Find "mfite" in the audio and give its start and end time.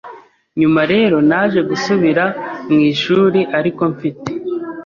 3.93-4.31